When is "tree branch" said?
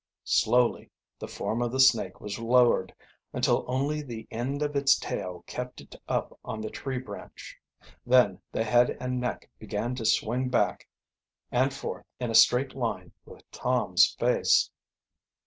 6.71-7.55